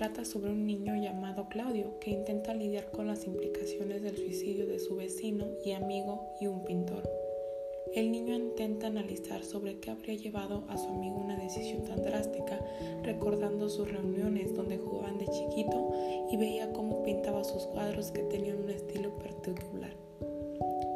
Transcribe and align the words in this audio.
trata 0.00 0.24
sobre 0.24 0.50
un 0.50 0.66
niño 0.66 0.94
llamado 0.96 1.48
Claudio 1.48 1.98
que 2.00 2.10
intenta 2.10 2.54
lidiar 2.54 2.90
con 2.90 3.06
las 3.06 3.26
implicaciones 3.26 4.02
del 4.02 4.16
suicidio 4.16 4.66
de 4.66 4.78
su 4.78 4.96
vecino 4.96 5.46
y 5.64 5.72
amigo 5.72 6.36
y 6.40 6.46
un 6.46 6.64
pintor. 6.64 7.02
El 7.94 8.12
niño 8.12 8.34
intenta 8.34 8.86
analizar 8.86 9.42
sobre 9.42 9.78
qué 9.78 9.90
habría 9.90 10.14
llevado 10.14 10.64
a 10.68 10.78
su 10.78 10.88
amigo 10.88 11.16
una 11.16 11.36
decisión 11.36 11.84
tan 11.84 12.02
drástica, 12.02 12.58
recordando 13.02 13.68
sus 13.68 13.90
reuniones 13.90 14.54
donde 14.54 14.78
jugaban 14.78 15.18
de 15.18 15.26
chiquito 15.26 15.92
y 16.30 16.36
veía 16.36 16.72
cómo 16.72 17.02
pintaba 17.02 17.44
sus 17.44 17.66
cuadros 17.66 18.12
que 18.12 18.22
tenían 18.22 18.62
un 18.62 18.70
estilo 18.70 19.18
particular. 19.18 19.94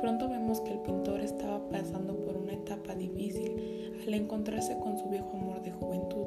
Pronto 0.00 0.28
vemos 0.28 0.60
que 0.60 0.72
el 0.72 0.80
pintor 0.80 1.20
estaba 1.20 1.68
pasando 1.68 2.16
por 2.24 2.36
una 2.36 2.54
etapa 2.54 2.94
difícil 2.94 3.83
al 4.06 4.14
encontrarse 4.14 4.78
con 4.78 4.98
su 4.98 5.08
viejo 5.08 5.30
amor 5.34 5.62
de 5.62 5.72
juventud, 5.72 6.26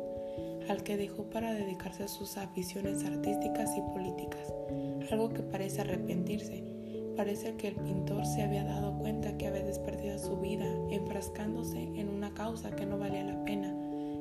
al 0.70 0.84
que 0.84 0.98
dejó 0.98 1.24
para 1.24 1.54
dedicarse 1.54 2.04
a 2.04 2.08
sus 2.08 2.38
aficiones 2.38 3.06
artísticas 3.06 3.72
y 3.78 3.82
políticas, 3.94 4.54
algo 5.12 5.30
que 5.30 5.42
parece 5.42 5.82
arrepentirse 5.82 6.64
Parece 7.18 7.56
que 7.56 7.70
el 7.70 7.76
pintor 7.76 8.28
se 8.28 8.44
había 8.44 8.64
dado 8.64 8.96
cuenta 9.00 9.36
que 9.40 9.48
había 9.48 9.64
desperdiciado 9.64 10.20
su 10.20 10.38
vida 10.38 10.68
enfrascándose 10.92 11.82
en 11.96 12.10
una 12.10 12.32
causa 12.36 12.76
que 12.76 12.86
no 12.86 13.00
valía 13.00 13.24
la 13.24 13.44
pena 13.44 13.76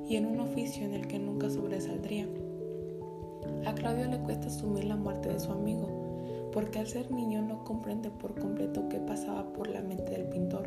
y 0.08 0.16
en 0.16 0.24
un 0.24 0.40
oficio 0.40 0.86
en 0.86 0.94
el 0.94 1.06
que 1.06 1.18
nunca 1.18 1.50
sobresaldría. 1.50 2.26
A 3.66 3.74
Claudio 3.74 4.06
le 4.06 4.18
cuesta 4.20 4.46
asumir 4.46 4.84
la 4.84 4.96
muerte 4.96 5.28
de 5.28 5.38
su 5.38 5.52
amigo, 5.52 6.48
porque 6.54 6.78
al 6.78 6.86
ser 6.86 7.10
niño 7.10 7.42
no 7.42 7.64
comprende 7.64 8.10
por 8.10 8.34
completo 8.40 8.88
qué 8.88 8.98
pasaba 8.98 9.52
por 9.52 9.68
la 9.68 9.82
mente 9.82 10.12
del 10.12 10.30
pintor. 10.30 10.66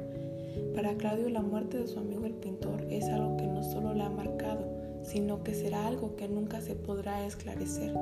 Para 0.80 0.96
Claudio 0.96 1.28
la 1.28 1.42
muerte 1.42 1.78
de 1.78 1.88
su 1.88 2.00
amigo 2.00 2.24
el 2.24 2.36
pintor 2.36 2.88
es 2.90 3.04
algo 3.10 3.36
que 3.36 3.46
no 3.46 3.64
solo 3.64 3.94
le 3.94 4.02
ha 4.02 4.10
marcado, 4.10 4.66
sino 5.04 5.44
que 5.44 5.54
será 5.54 5.86
algo 5.86 6.16
que 6.16 6.30
nunca 6.30 6.62
se 6.62 6.74
podrá 6.74 7.26
esclarecer. 7.26 7.94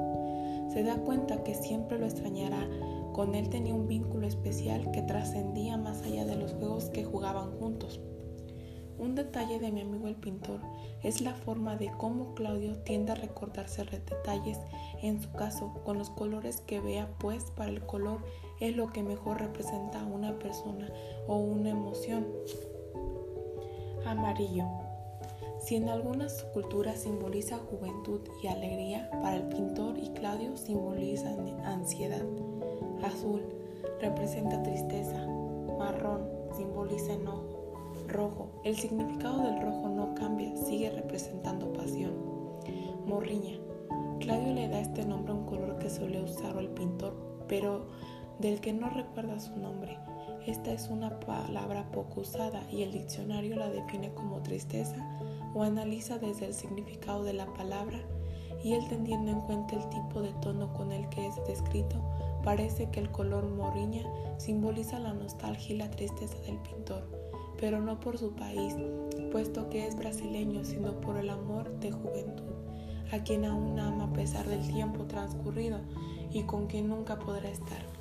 Se 0.71 0.83
da 0.83 0.97
cuenta 0.97 1.43
que 1.43 1.55
siempre 1.55 1.97
lo 1.97 2.05
extrañará 2.05 2.69
con 3.13 3.33
él 3.33 3.49
tenía 3.49 3.73
un 3.73 3.87
vínculo 3.87 4.27
especial 4.27 4.91
que 4.91 5.02
trascendía 5.02 5.75
más 5.75 6.03
allá 6.03 6.23
de 6.25 6.35
los 6.35 6.53
juegos 6.53 6.91
que 6.91 7.03
jugaban 7.03 7.49
juntos. 7.53 7.99
Un 8.99 9.15
detalle 9.15 9.57
de 9.57 9.71
mi 9.71 9.81
amigo 9.81 10.07
el 10.07 10.15
pintor 10.15 10.59
es 11.02 11.21
la 11.21 11.33
forma 11.33 11.77
de 11.77 11.91
cómo 11.97 12.35
Claudio 12.35 12.77
tiende 12.83 13.13
a 13.13 13.15
recordarse 13.15 13.85
detalles, 13.85 14.59
en 15.02 15.19
su 15.19 15.31
caso 15.31 15.73
con 15.83 15.97
los 15.97 16.11
colores 16.11 16.61
que 16.61 16.80
vea, 16.80 17.09
pues 17.17 17.45
para 17.55 17.71
el 17.71 17.81
color 17.81 18.19
es 18.59 18.75
lo 18.75 18.91
que 18.91 19.03
mejor 19.03 19.39
representa 19.39 20.02
a 20.02 20.05
una 20.05 20.38
persona 20.39 20.89
o 21.27 21.38
una 21.38 21.69
emoción. 21.69 22.27
Amarillo. 24.05 24.66
Si 25.59 25.75
en 25.75 25.89
algunas 25.89 26.44
culturas 26.53 26.99
simboliza 27.02 27.58
juventud 27.58 28.22
y 28.41 28.47
alegría, 28.47 29.09
para 29.22 29.36
el 29.36 29.44
pintor 29.49 29.97
y 29.97 30.09
Claudio 30.11 30.55
simbolizan 30.55 31.59
ansiedad. 31.66 32.23
Azul 33.03 33.44
representa 33.99 34.64
tristeza. 34.64 35.27
Marrón 35.77 36.30
simboliza 36.55 37.14
enojo. 37.14 37.58
Rojo, 38.08 38.49
el 38.64 38.77
significado 38.77 39.44
del 39.44 39.61
rojo 39.61 39.89
no 39.89 40.16
cambia, 40.16 40.55
sigue 40.55 40.89
representando 40.89 41.73
pasión. 41.73 42.14
Morriña. 43.05 43.59
Claudio 44.19 44.53
le 44.53 44.69
da 44.69 44.80
este 44.80 45.05
nombre 45.05 45.33
a 45.33 45.36
un 45.36 45.45
color 45.45 45.77
que 45.80 45.89
suele 45.89 46.21
usar 46.21 46.58
el 46.58 46.69
pintor, 46.69 47.14
pero 47.47 47.88
del 48.39 48.59
que 48.61 48.73
no 48.73 48.89
recuerda 48.89 49.39
su 49.39 49.55
nombre. 49.57 49.97
Esta 50.45 50.71
es 50.71 50.88
una 50.89 51.19
palabra 51.19 51.89
poco 51.91 52.21
usada 52.21 52.63
y 52.71 52.83
el 52.83 52.91
diccionario 52.91 53.55
la 53.55 53.69
define 53.69 54.13
como 54.13 54.41
tristeza 54.41 54.95
o 55.53 55.63
analiza 55.63 56.19
desde 56.19 56.45
el 56.45 56.53
significado 56.53 57.23
de 57.23 57.33
la 57.33 57.47
palabra 57.53 57.99
y 58.64 58.73
él 58.73 58.83
teniendo 58.87 59.31
en 59.31 59.42
cuenta 59.42 59.75
el 59.75 59.89
tipo 59.89 60.21
de 60.21 60.33
tono 60.42 60.73
con 60.73 60.92
el 60.92 61.08
que 61.09 61.27
es 61.27 61.36
descrito, 61.48 62.02
Parece 62.48 62.89
que 62.92 63.02
el 63.02 63.11
color 63.11 63.49
morriña 63.49 64.03
simboliza 64.37 64.99
la 64.99 65.11
nostalgia 65.11 65.75
y 65.75 65.77
la 65.80 65.92
tristeza 65.92 66.39
del 66.45 66.58
pintor, 66.59 67.05
pero 67.59 67.81
no 67.81 67.99
por 67.99 68.17
su 68.17 68.36
país, 68.36 68.73
puesto 69.33 69.69
que 69.69 69.86
es 69.86 69.98
brasileño, 69.98 70.64
sino 70.64 70.93
por 71.02 71.17
el 71.17 71.30
amor 71.30 71.77
de 71.81 71.92
juventud, 71.92 72.54
a 73.11 73.21
quien 73.21 73.43
aún 73.43 73.77
ama 73.77 74.05
a 74.05 74.14
pesar 74.14 74.48
del 74.48 74.65
tiempo 74.65 75.04
transcurrido 75.08 75.80
y 76.31 76.43
con 76.43 76.67
quien 76.67 76.87
nunca 76.87 77.19
podrá 77.19 77.49
estar. 77.49 77.96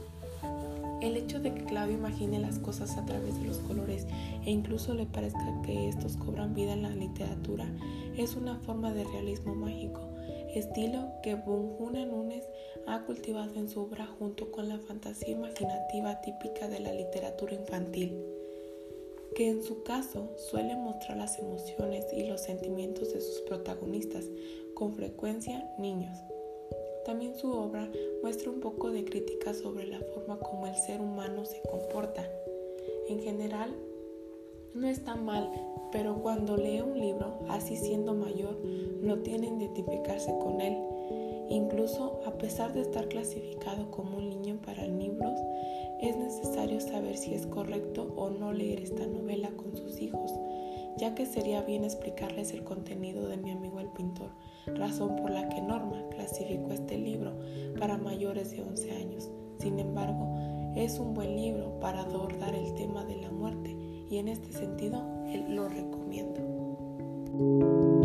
El 1.00 1.16
hecho 1.16 1.41
de 1.41 1.52
que 1.52 1.64
Claudio 1.64 1.97
imagine 1.97 2.38
las 2.38 2.58
cosas 2.58 2.97
a 2.97 3.04
través 3.04 3.38
de 3.38 3.47
los 3.47 3.58
colores 3.58 4.06
e 4.44 4.50
incluso 4.50 4.94
le 4.94 5.06
parezca 5.06 5.60
que 5.64 5.88
estos 5.88 6.16
cobran 6.16 6.54
vida 6.54 6.72
en 6.72 6.82
la 6.82 6.91
literatura 6.91 7.66
es 8.16 8.34
una 8.34 8.58
forma 8.60 8.92
de 8.92 9.04
realismo 9.04 9.54
mágico 9.54 10.16
estilo 10.58 11.12
que 11.22 11.34
Bunjuna 11.34 12.04
Núñez 12.06 12.48
ha 12.86 13.02
cultivado 13.04 13.54
en 13.56 13.69
su 13.69 13.80
obra 13.80 14.06
junto 14.19 14.50
con 14.50 14.69
la 14.69 14.78
fantasía 14.78 15.30
imaginativa 15.30 16.20
típica 16.20 16.68
de 16.68 16.80
la 16.80 16.92
literatura 16.92 17.54
infantil, 17.54 18.18
que 19.34 19.48
en 19.48 19.62
su 19.62 19.82
caso 19.82 20.30
suele 20.36 20.76
mostrar 20.76 21.18
las 21.18 21.38
emociones 21.38 22.06
y 22.12 22.26
los 22.26 22.42
sentimientos 22.42 23.12
de 23.12 23.20
sus 23.20 23.41
protagonistas, 23.42 24.24
con 24.74 24.94
frecuencia 24.94 25.70
niños. 25.78 26.16
También 27.06 27.36
su 27.36 27.52
obra 27.52 27.88
muestra 28.20 28.50
un 28.50 28.58
poco 28.58 28.90
de 28.90 29.04
crítica 29.04 29.54
sobre 29.54 29.86
la 29.86 30.00
forma 30.00 30.40
como 30.40 30.66
el 30.66 30.74
ser 30.74 31.00
humano 31.00 31.44
se 31.44 31.62
comporta. 31.70 32.28
En 33.08 33.20
general, 33.20 33.76
no 34.74 34.88
está 34.88 35.14
mal, 35.14 35.48
pero 35.92 36.20
cuando 36.20 36.56
lee 36.56 36.80
un 36.80 36.98
libro, 36.98 37.38
así 37.48 37.76
siendo 37.76 38.12
mayor, 38.12 38.58
no 39.02 39.20
tiene 39.20 39.46
identificarse 39.46 40.36
con 40.40 40.60
él. 40.60 40.76
Incluso 41.48 42.20
a 42.26 42.32
pesar 42.32 42.72
de 42.72 42.80
estar 42.80 43.06
clasificado 43.06 43.88
como 43.92 44.16
un 44.18 44.28
niño 44.28 44.58
para 44.66 44.84
libros, 44.84 45.38
es 46.00 46.16
necesario 46.16 46.80
saber 46.80 47.16
si 47.16 47.34
es 47.34 47.46
correcto 47.46 48.12
o 48.16 48.30
no 48.30 48.52
leer 48.52 48.80
esta 48.80 49.06
novela 49.06 49.50
con 49.56 49.76
sus 49.76 50.00
hijos, 50.00 50.32
ya 50.98 51.14
que 51.14 51.26
sería 51.26 51.62
bien 51.62 51.84
explicarles 51.84 52.52
el 52.52 52.64
contenido 52.64 53.28
de 53.28 53.36
mi 53.36 53.50
amigo 53.50 53.80
el 53.80 53.88
pintor, 53.88 54.30
razón 54.66 55.16
por 55.16 55.30
la 55.30 55.48
que 55.48 55.60
Norma 55.60 56.02
clasificó 56.10 56.72
este 56.72 56.98
libro 56.98 57.36
para 57.78 57.98
mayores 57.98 58.50
de 58.50 58.62
11 58.62 58.90
años. 58.92 59.30
Sin 59.58 59.78
embargo, 59.78 60.34
es 60.74 60.98
un 60.98 61.14
buen 61.14 61.36
libro 61.36 61.78
para 61.80 62.02
abordar 62.02 62.54
el 62.54 62.74
tema 62.74 63.04
de 63.04 63.16
la 63.16 63.30
muerte 63.30 63.76
y 64.10 64.18
en 64.18 64.28
este 64.28 64.52
sentido 64.52 65.02
lo 65.48 65.68
recomiendo. 65.68 67.95